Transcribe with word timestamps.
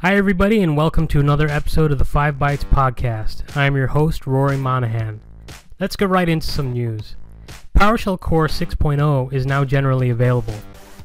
Hi, 0.00 0.14
everybody, 0.14 0.62
and 0.62 0.76
welcome 0.76 1.08
to 1.08 1.18
another 1.18 1.48
episode 1.48 1.90
of 1.90 1.98
the 1.98 2.04
5 2.04 2.36
Bytes 2.36 2.64
Podcast. 2.64 3.56
I 3.56 3.64
am 3.64 3.74
your 3.74 3.88
host, 3.88 4.28
Rory 4.28 4.56
Monahan. 4.56 5.20
Let's 5.80 5.96
get 5.96 6.08
right 6.08 6.28
into 6.28 6.46
some 6.46 6.72
news. 6.72 7.16
PowerShell 7.76 8.20
Core 8.20 8.46
6.0 8.46 9.32
is 9.32 9.44
now 9.44 9.64
generally 9.64 10.08
available. 10.08 10.54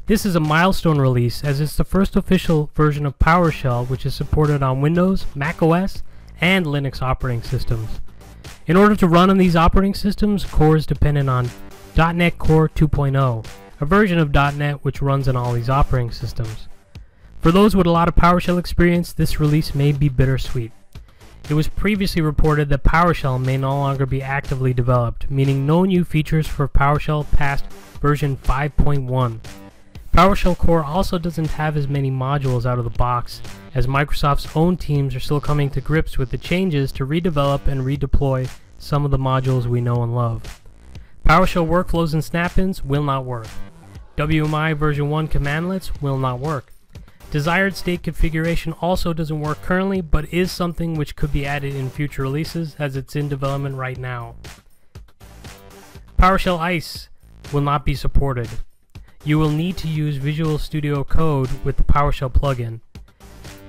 This 0.06 0.24
is 0.24 0.36
a 0.36 0.40
milestone 0.40 1.00
release 1.00 1.42
as 1.42 1.60
it's 1.60 1.74
the 1.74 1.82
first 1.82 2.14
official 2.14 2.70
version 2.76 3.04
of 3.04 3.18
PowerShell 3.18 3.90
which 3.90 4.06
is 4.06 4.14
supported 4.14 4.62
on 4.62 4.80
Windows, 4.80 5.26
Mac 5.34 5.60
OS, 5.60 6.04
and 6.40 6.64
Linux 6.64 7.02
operating 7.02 7.42
systems. 7.42 8.00
In 8.68 8.76
order 8.76 8.94
to 8.94 9.08
run 9.08 9.28
on 9.28 9.38
these 9.38 9.56
operating 9.56 9.94
systems, 9.94 10.44
Core 10.44 10.76
is 10.76 10.86
dependent 10.86 11.28
on 11.28 11.50
.NET 11.96 12.38
Core 12.38 12.68
2.0, 12.68 13.44
a 13.80 13.84
version 13.84 14.20
of 14.20 14.32
.NET 14.32 14.84
which 14.84 15.02
runs 15.02 15.26
on 15.26 15.34
all 15.34 15.52
these 15.52 15.68
operating 15.68 16.12
systems. 16.12 16.68
For 17.44 17.52
those 17.52 17.76
with 17.76 17.86
a 17.86 17.90
lot 17.90 18.08
of 18.08 18.14
PowerShell 18.14 18.58
experience, 18.58 19.12
this 19.12 19.38
release 19.38 19.74
may 19.74 19.92
be 19.92 20.08
bittersweet. 20.08 20.72
It 21.50 21.52
was 21.52 21.68
previously 21.68 22.22
reported 22.22 22.70
that 22.70 22.84
PowerShell 22.84 23.38
may 23.38 23.58
no 23.58 23.76
longer 23.76 24.06
be 24.06 24.22
actively 24.22 24.72
developed, 24.72 25.30
meaning 25.30 25.66
no 25.66 25.84
new 25.84 26.04
features 26.04 26.46
for 26.46 26.66
PowerShell 26.66 27.30
past 27.32 27.66
version 28.00 28.38
5.1. 28.38 29.40
PowerShell 30.14 30.56
Core 30.56 30.84
also 30.84 31.18
doesn't 31.18 31.48
have 31.50 31.76
as 31.76 31.86
many 31.86 32.10
modules 32.10 32.64
out 32.64 32.78
of 32.78 32.84
the 32.84 32.98
box, 32.98 33.42
as 33.74 33.86
Microsoft's 33.86 34.56
own 34.56 34.78
teams 34.78 35.14
are 35.14 35.20
still 35.20 35.38
coming 35.38 35.68
to 35.68 35.82
grips 35.82 36.16
with 36.16 36.30
the 36.30 36.38
changes 36.38 36.90
to 36.92 37.06
redevelop 37.06 37.66
and 37.66 37.82
redeploy 37.82 38.48
some 38.78 39.04
of 39.04 39.10
the 39.10 39.18
modules 39.18 39.66
we 39.66 39.82
know 39.82 40.02
and 40.02 40.16
love. 40.16 40.62
PowerShell 41.26 41.68
workflows 41.68 42.14
and 42.14 42.24
snap-ins 42.24 42.82
will 42.82 43.02
not 43.02 43.26
work. 43.26 43.48
WMI 44.16 44.74
version 44.74 45.10
1 45.10 45.28
commandlets 45.28 46.00
will 46.00 46.16
not 46.16 46.38
work. 46.38 46.70
Desired 47.34 47.74
state 47.74 48.04
configuration 48.04 48.74
also 48.74 49.12
doesn't 49.12 49.40
work 49.40 49.60
currently, 49.60 50.00
but 50.00 50.32
is 50.32 50.52
something 50.52 50.94
which 50.94 51.16
could 51.16 51.32
be 51.32 51.44
added 51.44 51.74
in 51.74 51.90
future 51.90 52.22
releases 52.22 52.76
as 52.78 52.94
it's 52.94 53.16
in 53.16 53.28
development 53.28 53.74
right 53.74 53.98
now. 53.98 54.36
PowerShell 56.16 56.60
ISE 56.60 57.08
will 57.52 57.60
not 57.60 57.84
be 57.84 57.96
supported. 57.96 58.48
You 59.24 59.40
will 59.40 59.50
need 59.50 59.76
to 59.78 59.88
use 59.88 60.14
Visual 60.14 60.58
Studio 60.58 61.02
Code 61.02 61.50
with 61.64 61.76
the 61.76 61.82
PowerShell 61.82 62.32
plugin. 62.32 62.78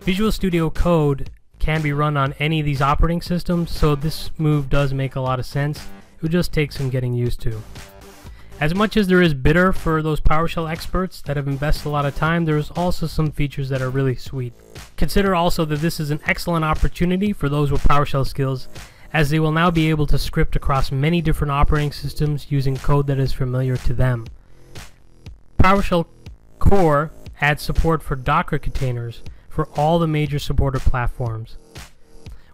Visual 0.02 0.31
Studio 0.31 0.69
Code 0.69 1.31
can 1.58 1.81
be 1.81 1.91
run 1.91 2.17
on 2.17 2.33
any 2.33 2.59
of 2.59 2.67
these 2.67 2.83
operating 2.83 3.23
systems, 3.23 3.71
so 3.71 3.95
this 3.95 4.30
move 4.38 4.69
does 4.69 4.93
make 4.93 5.16
a 5.16 5.21
lot 5.21 5.39
of 5.39 5.45
sense. 5.47 5.80
It 6.17 6.21
will 6.21 6.30
just 6.30 6.53
take 6.53 6.71
some 6.71 6.91
getting 6.91 7.16
used 7.16 7.41
to. 7.41 7.59
As 8.58 8.73
much 8.73 8.95
as 8.95 9.08
there 9.08 9.22
is 9.22 9.34
bitter 9.34 9.73
for 9.73 10.02
those 10.02 10.22
PowerShell 10.22 10.72
experts 10.72 11.22
that 11.23 11.36
have 11.36 11.48
invested 11.48 11.88
a 11.88 11.92
lot 11.92 12.06
of 12.06 12.16
time, 12.16 12.45
there 12.45 12.58
is 12.58 12.72
also 12.72 13.06
some 13.06 13.31
features 13.31 13.67
that 13.67 13.81
are 13.81 13.89
really 13.89 14.16
sweet. 14.16 14.53
Consider 14.95 15.36
also 15.36 15.66
that 15.66 15.81
this 15.81 16.00
is 16.00 16.09
an 16.09 16.22
excellent 16.25 16.64
opportunity 16.64 17.33
for 17.33 17.50
those 17.50 17.70
with 17.70 17.83
PowerShell 17.83 18.26
skills, 18.26 18.70
as 19.11 19.30
they 19.30 19.39
will 19.39 19.52
now 19.52 19.70
be 19.72 19.89
able 19.89 20.08
to 20.08 20.17
script 20.17 20.56
across 20.56 20.89
many 20.89 21.22
different 21.22 21.52
operating 21.52 21.92
systems 21.92 22.50
using 22.50 22.78
code 22.78 23.08
that 23.08 23.20
is 23.20 23.33
familiar 23.33 23.76
to 23.76 23.94
them. 23.94 24.26
PowerShell 25.59 26.06
Core 26.58 27.11
adds 27.42 27.61
support 27.61 28.02
for 28.02 28.16
Docker 28.16 28.58
containers 28.58 29.22
for 29.50 29.67
all 29.76 30.00
the 30.00 30.08
major 30.08 30.39
supported 30.39 30.80
platforms. 30.80 31.58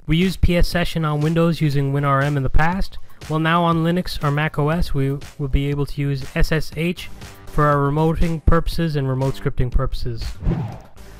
We 0.08 0.18
used 0.18 0.42
PS 0.42 0.68
Session 0.68 1.06
on 1.06 1.22
Windows 1.22 1.62
using 1.62 1.94
WinRM 1.94 2.36
in 2.38 2.44
the 2.44 2.50
past, 2.50 2.98
well, 3.30 3.40
now 3.40 3.64
on 3.64 3.84
Linux 3.84 4.22
or 4.24 4.32
Mac 4.32 4.58
OS, 4.60 4.94
we 4.94 5.18
will 5.38 5.48
be 5.48 5.68
able 5.68 5.86
to 5.86 6.02
use 6.02 6.24
SSH 6.36 7.08
for 7.46 7.66
our 7.66 7.78
remoting 7.78 8.44
purposes 8.46 8.96
and 8.96 9.08
remote 9.08 9.36
scripting 9.36 9.72
purposes. 9.72 10.24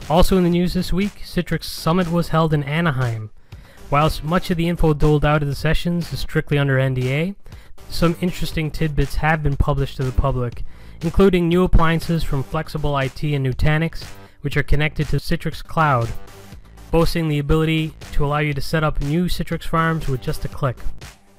Also 0.10 0.38
in 0.38 0.44
the 0.44 0.50
news 0.50 0.74
this 0.74 0.92
week, 0.92 1.22
Citrix 1.24 1.66
Summit 1.66 2.12
was 2.12 2.30
held 2.30 2.54
in 2.54 2.64
Anaheim. 2.64 3.30
Whilst 3.90 4.24
much 4.24 4.50
of 4.50 4.58
the 4.58 4.70
info 4.70 4.94
doled 4.94 5.26
out 5.26 5.42
of 5.42 5.50
the 5.50 5.56
sessions 5.56 6.12
is 6.14 6.20
strictly 6.20 6.58
under 6.58 6.78
NDA, 6.78 7.36
some 7.90 8.16
interesting 8.22 8.72
tidbits 8.72 9.16
have 9.16 9.44
been 9.44 9.58
published 9.58 9.98
to 9.98 10.04
the 10.04 10.14
public, 10.14 10.64
including 11.02 11.48
new 11.48 11.64
appliances 11.64 12.24
from 12.24 12.44
Flexible 12.44 12.98
IT 12.98 13.22
and 13.24 13.46
Nutanix, 13.46 14.06
which 14.42 14.56
are 14.56 14.64
connected 14.64 15.08
to 15.10 15.18
Citrix 15.18 15.64
Cloud, 15.64 16.10
boasting 16.90 17.28
the 17.28 17.40
ability 17.40 17.94
to 18.14 18.26
allow 18.26 18.40
you 18.40 18.54
to 18.54 18.62
set 18.62 18.84
up 18.84 19.02
new 19.02 19.26
Citrix 19.26 19.64
farms 19.64 20.08
with 20.08 20.22
just 20.22 20.46
a 20.46 20.48
click. 20.48 20.78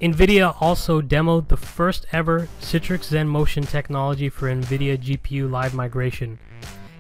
NVIDIA 0.03 0.57
also 0.61 1.01
demoed 1.01 1.47
the 1.47 1.57
first 1.57 2.07
ever 2.11 2.49
Citrix 2.61 3.13
XenMotion 3.13 3.71
technology 3.71 4.29
for 4.29 4.49
NVIDIA 4.53 4.99
GPU 4.99 5.49
Live 5.49 5.75
Migration, 5.75 6.41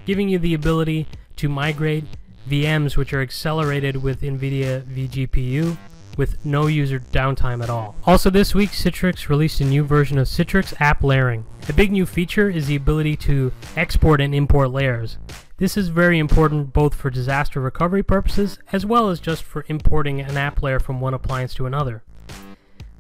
giving 0.07 0.29
you 0.29 0.39
the 0.39 0.55
ability 0.55 1.09
to 1.35 1.49
migrate 1.49 2.05
VMs 2.49 2.97
which 2.97 3.13
are 3.13 3.21
accelerated 3.21 4.01
with 4.01 4.21
NVIDIA 4.21 4.85
vGPU 4.85 5.77
with 6.17 6.47
no 6.47 6.69
user 6.69 7.01
downtime 7.01 7.61
at 7.61 7.69
all. 7.69 7.97
Also 8.07 8.31
this 8.31 8.55
week, 8.55 8.71
Citrix 8.71 9.29
released 9.29 9.61
a 9.61 9.65
new 9.65 9.83
version 9.83 10.17
of 10.17 10.29
Citrix 10.29 10.73
App 10.81 11.03
Layering. 11.03 11.45
A 11.69 11.73
big 11.73 11.91
new 11.91 12.07
feature 12.07 12.49
is 12.49 12.69
the 12.69 12.77
ability 12.77 13.17
to 13.17 13.51
export 13.75 14.21
and 14.21 14.33
import 14.33 14.71
layers. 14.71 15.19
This 15.57 15.77
is 15.77 15.89
very 15.89 16.21
important 16.21 16.73
both 16.73 16.95
for 16.95 17.11
disaster 17.11 17.61
recovery 17.61 18.05
purposes 18.05 18.61
as 18.71 18.87
well 18.87 19.09
as 19.11 19.19
just 19.19 19.43
for 19.43 19.65
importing 19.67 20.21
an 20.21 20.37
app 20.37 20.63
layer 20.63 20.79
from 20.79 21.01
one 21.01 21.15
appliance 21.15 21.53
to 21.55 21.67
another. 21.67 22.05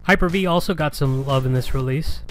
Hyper-V 0.04 0.46
also 0.46 0.74
got 0.74 0.94
some 0.94 1.24
love 1.24 1.46
in 1.46 1.52
this 1.52 1.74
release. 1.74 2.22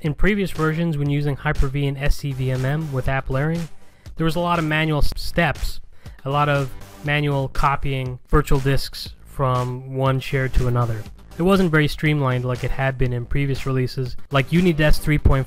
In 0.00 0.14
previous 0.14 0.50
versions, 0.50 0.96
when 0.96 1.10
using 1.10 1.36
Hyper-V 1.36 1.86
and 1.86 1.96
SCVMM 1.96 2.90
with 2.90 3.08
app 3.08 3.28
layering, 3.28 3.68
there 4.16 4.24
was 4.24 4.36
a 4.36 4.40
lot 4.40 4.58
of 4.58 4.64
manual 4.64 5.02
steps, 5.02 5.80
a 6.24 6.30
lot 6.30 6.48
of 6.48 6.72
manual 7.04 7.48
copying 7.48 8.18
virtual 8.28 8.60
disks 8.60 9.14
from 9.24 9.94
one 9.94 10.20
share 10.20 10.48
to 10.48 10.68
another. 10.68 11.02
It 11.36 11.42
wasn't 11.42 11.70
very 11.70 11.86
streamlined 11.86 12.44
like 12.44 12.64
it 12.64 12.70
had 12.70 12.96
been 12.96 13.12
in 13.12 13.26
previous 13.26 13.66
releases, 13.66 14.16
like 14.30 14.48
Unidesk 14.48 15.04
3.4 15.04 15.44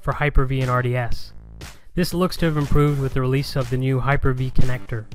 for 0.00 0.12
Hyper-V 0.12 0.60
and 0.60 0.70
RDS. 0.70 1.32
This 1.94 2.14
looks 2.14 2.36
to 2.38 2.46
have 2.46 2.56
improved 2.56 3.00
with 3.00 3.14
the 3.14 3.20
release 3.20 3.56
of 3.56 3.70
the 3.70 3.76
new 3.76 4.00
Hyper-V 4.00 4.52
connector. 4.52 5.06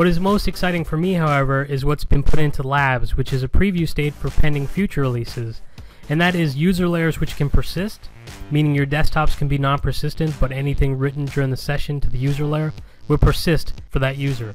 What 0.00 0.06
is 0.06 0.18
most 0.18 0.48
exciting 0.48 0.84
for 0.84 0.96
me, 0.96 1.12
however, 1.12 1.62
is 1.62 1.84
what's 1.84 2.06
been 2.06 2.22
put 2.22 2.38
into 2.38 2.66
Labs, 2.66 3.18
which 3.18 3.34
is 3.34 3.42
a 3.42 3.48
preview 3.48 3.86
state 3.86 4.14
for 4.14 4.30
pending 4.30 4.66
future 4.66 5.02
releases. 5.02 5.60
And 6.08 6.18
that 6.22 6.34
is 6.34 6.56
user 6.56 6.88
layers 6.88 7.20
which 7.20 7.36
can 7.36 7.50
persist, 7.50 8.08
meaning 8.50 8.74
your 8.74 8.86
desktops 8.86 9.36
can 9.36 9.46
be 9.46 9.58
non-persistent, 9.58 10.40
but 10.40 10.52
anything 10.52 10.96
written 10.96 11.26
during 11.26 11.50
the 11.50 11.56
session 11.58 12.00
to 12.00 12.08
the 12.08 12.16
user 12.16 12.46
layer 12.46 12.72
will 13.08 13.18
persist 13.18 13.82
for 13.90 13.98
that 13.98 14.16
user, 14.16 14.54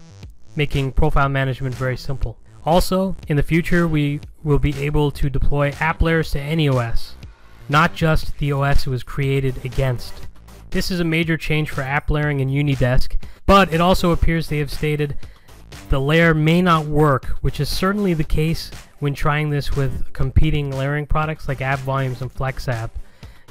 making 0.55 0.93
profile 0.93 1.29
management 1.29 1.75
very 1.75 1.95
simple. 1.95 2.39
Also, 2.65 3.15
in 3.27 3.37
the 3.37 3.43
future, 3.43 3.87
we 3.87 4.21
will 4.43 4.57
be 4.57 4.75
able 4.83 5.11
to 5.11 5.29
deploy 5.29 5.71
app 5.79 6.01
layers 6.01 6.31
to 6.31 6.41
any 6.41 6.67
OS, 6.67 7.13
not 7.69 7.93
just 7.93 8.35
the 8.39 8.51
OS 8.51 8.87
it 8.87 8.89
was 8.89 9.03
created 9.03 9.63
against. 9.63 10.25
This 10.71 10.89
is 10.89 10.99
a 10.99 11.05
major 11.05 11.37
change 11.37 11.69
for 11.69 11.83
app 11.83 12.09
layering 12.09 12.39
in 12.39 12.49
Unidesk, 12.49 13.21
but 13.45 13.71
it 13.71 13.79
also 13.79 14.09
appears 14.09 14.49
they 14.49 14.57
have 14.57 14.73
stated 14.73 15.15
the 15.89 15.99
layer 15.99 16.33
may 16.33 16.61
not 16.61 16.85
work, 16.85 17.25
which 17.41 17.59
is 17.59 17.69
certainly 17.69 18.13
the 18.13 18.23
case 18.23 18.71
when 18.99 19.13
trying 19.13 19.49
this 19.49 19.75
with 19.75 20.11
competing 20.13 20.71
layering 20.71 21.05
products 21.05 21.47
like 21.47 21.59
AppVolumes 21.59 22.21
and 22.21 22.33
FlexApp. 22.33 22.89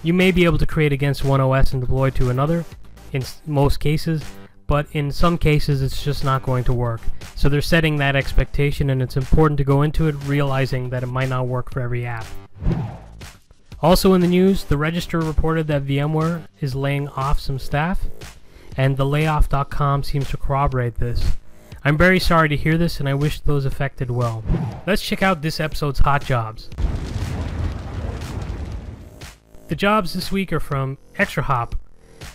You 0.03 0.12
may 0.12 0.31
be 0.31 0.44
able 0.44 0.59
to 0.59 0.67
create 0.67 0.93
against 0.93 1.25
one 1.25 1.41
OS 1.41 1.73
and 1.73 1.81
deploy 1.81 2.11
to 2.11 2.31
another 2.31 2.65
in 3.12 3.23
most 3.47 3.81
cases, 3.81 4.23
but 4.67 4.87
in 4.93 5.12
some 5.12 5.39
cases 5.39 5.83
it's 5.83 6.03
just 6.03 6.25
not 6.25 6.43
going 6.43 6.65
to 6.65 6.73
work. 6.73 7.00
So 7.37 7.49
they're 7.49 7.62
setting 7.62 7.97
that 7.97 8.17
expectation 8.17 8.91
and 8.91 9.00
it's 9.00 9.17
important 9.17 9.59
to 9.59 9.65
go 9.65 9.83
into 9.83 10.09
it 10.09 10.17
realizing 10.27 10.91
that 10.91 11.03
it 11.03 11.06
might 11.06 11.28
not 11.28 11.47
work 11.47 11.71
for 11.71 11.81
every 11.81 12.05
app. 12.05 12.27
Also 13.81 14.15
in 14.15 14.23
the 14.23 14.27
news, 14.27 14.65
the 14.65 14.78
Register 14.78 15.21
reported 15.21 15.67
that 15.67 15.84
VMware 15.84 16.49
is 16.61 16.75
laying 16.75 17.06
off 17.08 17.38
some 17.38 17.58
staff, 17.58 18.00
and 18.79 18.97
the 18.97 19.05
layoff.com 19.05 20.03
seems 20.03 20.31
to 20.31 20.38
corroborate 20.38 20.94
this. 20.94 21.37
I'm 21.86 21.98
very 21.98 22.19
sorry 22.19 22.48
to 22.48 22.56
hear 22.56 22.78
this, 22.78 22.98
and 22.98 23.06
I 23.06 23.12
wish 23.12 23.40
those 23.40 23.66
affected 23.66 24.10
well. 24.10 24.42
Let's 24.86 25.02
check 25.02 25.22
out 25.22 25.42
this 25.42 25.60
episode's 25.60 25.98
hot 25.98 26.25
jobs. 26.25 26.70
The 29.69 29.76
jobs 29.76 30.14
this 30.14 30.32
week 30.32 30.50
are 30.50 30.60
from 30.60 30.96
ExtraHop, 31.19 31.75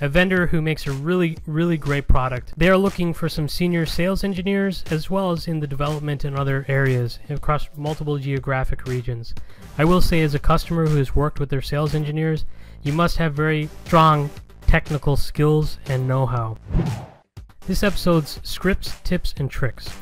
a 0.02 0.08
vendor 0.08 0.46
who 0.46 0.62
makes 0.62 0.86
a 0.86 0.92
really, 0.92 1.36
really 1.48 1.78
great 1.78 2.08
product. 2.08 2.54
They 2.58 2.70
are 2.70 2.78
looking 2.78 3.12
for 3.12 3.28
some 3.28 3.50
senior 3.50 3.88
sales 3.88 4.24
engineers 4.24 4.84
as 4.92 5.10
well 5.10 5.32
as 5.32 5.48
in 5.48 5.62
the 5.62 5.68
development 5.68 6.26
in 6.26 6.36
other 6.36 6.64
areas 6.68 7.18
across 7.28 7.70
multiple 7.76 8.20
geographic 8.20 8.86
regions. 8.86 9.34
I 9.80 9.86
will 9.86 10.02
say, 10.02 10.22
as 10.22 10.36
a 10.36 10.40
customer 10.40 10.86
who 10.86 10.98
has 10.98 11.16
worked 11.16 11.40
with 11.40 11.50
their 11.50 11.64
sales 11.64 11.96
engineers, 11.96 12.46
you 12.84 12.94
must 12.94 13.18
have 13.18 13.34
very 13.34 13.68
strong 13.86 14.30
technical 14.68 15.18
skills 15.18 15.80
and 15.88 16.08
know 16.08 16.28
how. 16.28 16.58
This 17.70 17.84
episode's 17.84 18.40
scripts, 18.42 19.00
tips, 19.02 19.36
and 19.38 19.48
tricks. 19.48 19.96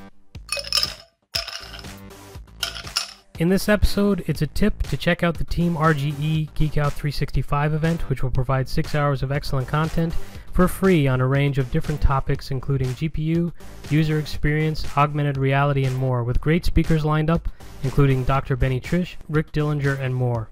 In 3.39 3.49
this 3.49 3.67
episode, 3.67 4.23
it's 4.25 4.41
a 4.41 4.47
tip 4.47 4.83
to 4.83 4.95
check 4.95 5.21
out 5.21 5.37
the 5.37 5.43
Team 5.43 5.75
RGE 5.75 6.47
Geek 6.55 6.77
Out 6.77 6.93
365 6.93 7.73
event, 7.73 8.09
which 8.09 8.23
will 8.23 8.31
provide 8.31 8.69
six 8.69 8.95
hours 8.95 9.21
of 9.21 9.33
excellent 9.33 9.67
content 9.67 10.13
for 10.53 10.69
free 10.69 11.09
on 11.09 11.19
a 11.19 11.27
range 11.27 11.57
of 11.57 11.69
different 11.69 11.99
topics, 11.99 12.51
including 12.51 12.87
GPU, 12.91 13.51
user 13.89 14.17
experience, 14.17 14.85
augmented 14.95 15.35
reality, 15.37 15.83
and 15.83 15.97
more, 15.97 16.23
with 16.23 16.39
great 16.39 16.63
speakers 16.63 17.03
lined 17.03 17.29
up, 17.29 17.49
including 17.83 18.23
Dr. 18.23 18.55
Benny 18.55 18.79
Tritsch, 18.79 19.17
Rick 19.27 19.51
Dehlinger, 19.51 19.99
and 19.99 20.15
more. 20.15 20.49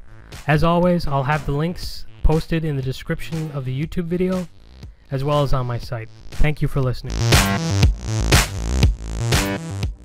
As 0.48 0.66
always, 0.66 1.08
I'll 1.08 1.24
have 1.24 1.46
the 1.46 1.54
links 1.54 2.06
posted 2.24 2.66
in 2.66 2.76
the 2.76 2.82
description 2.82 3.52
of 3.52 3.64
the 3.64 3.86
YouTube 3.86 4.08
video, 4.08 4.46
as 5.16 5.24
well 5.24 5.44
as 5.44 5.54
on 5.54 5.66
my 5.66 5.80
site. 5.80 6.10
Thank 6.30 6.62
you 6.62 6.68
for 6.68 6.82
listening. 6.82 7.16